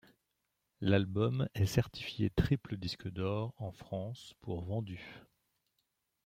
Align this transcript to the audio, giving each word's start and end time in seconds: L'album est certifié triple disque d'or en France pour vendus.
L'album 0.79 1.47
est 1.53 1.67
certifié 1.67 2.31
triple 2.31 2.75
disque 2.75 3.07
d'or 3.07 3.53
en 3.57 3.71
France 3.71 4.33
pour 4.41 4.63
vendus. 4.63 5.21